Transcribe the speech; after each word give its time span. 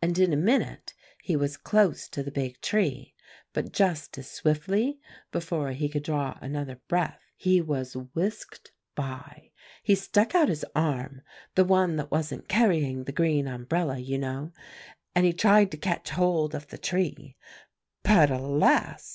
"And 0.00 0.16
in 0.20 0.32
a 0.32 0.36
minute 0.36 0.94
he 1.24 1.34
was 1.34 1.56
close 1.56 2.06
to 2.10 2.22
the 2.22 2.30
big 2.30 2.60
tree; 2.60 3.16
but 3.52 3.72
just 3.72 4.16
as 4.16 4.30
swiftly, 4.30 5.00
before 5.32 5.72
he 5.72 5.88
could 5.88 6.04
draw 6.04 6.38
another 6.40 6.76
breath, 6.86 7.18
he 7.34 7.60
was 7.60 7.96
whisked 7.96 8.70
by. 8.94 9.50
He 9.82 9.96
stuck 9.96 10.36
out 10.36 10.48
his 10.48 10.64
arm, 10.76 11.20
the 11.56 11.64
one 11.64 11.96
that 11.96 12.12
wasn't 12.12 12.46
carrying 12.48 13.02
the 13.02 13.10
green 13.10 13.48
umbrella, 13.48 13.98
you 13.98 14.18
know, 14.18 14.52
and 15.16 15.26
he 15.26 15.32
tried 15.32 15.72
to 15.72 15.78
catch 15.78 16.10
hold 16.10 16.54
of 16.54 16.68
the 16.68 16.78
tree; 16.78 17.36
but 18.04 18.30
alas! 18.30 19.10